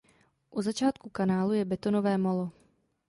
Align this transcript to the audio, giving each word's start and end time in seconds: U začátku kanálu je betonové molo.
U 0.51 0.61
začátku 0.61 1.09
kanálu 1.09 1.53
je 1.53 1.65
betonové 1.65 2.17
molo. 2.17 2.51